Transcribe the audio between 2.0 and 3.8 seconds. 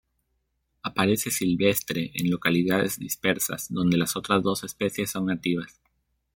en localidades dispersas